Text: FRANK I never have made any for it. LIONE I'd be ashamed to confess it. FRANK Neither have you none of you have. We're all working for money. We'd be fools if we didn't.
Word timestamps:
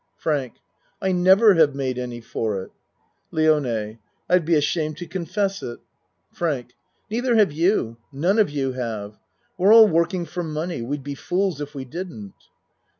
FRANK 0.17 0.53
I 0.99 1.11
never 1.11 1.53
have 1.53 1.75
made 1.75 1.99
any 1.99 2.21
for 2.21 2.63
it. 2.63 2.71
LIONE 3.29 3.99
I'd 4.27 4.45
be 4.45 4.55
ashamed 4.55 4.97
to 4.97 5.05
confess 5.05 5.61
it. 5.61 5.77
FRANK 6.33 6.73
Neither 7.11 7.35
have 7.35 7.51
you 7.51 7.97
none 8.11 8.39
of 8.39 8.49
you 8.49 8.71
have. 8.71 9.19
We're 9.59 9.71
all 9.75 9.87
working 9.87 10.25
for 10.25 10.41
money. 10.41 10.81
We'd 10.81 11.03
be 11.03 11.13
fools 11.13 11.61
if 11.61 11.75
we 11.75 11.85
didn't. 11.85 12.33